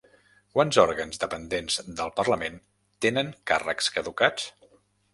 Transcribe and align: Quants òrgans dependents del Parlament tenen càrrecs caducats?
Quants 0.53 0.79
òrgans 0.83 1.21
dependents 1.25 1.77
del 2.01 2.11
Parlament 2.21 2.59
tenen 3.07 3.33
càrrecs 3.53 3.95
caducats? 3.99 4.53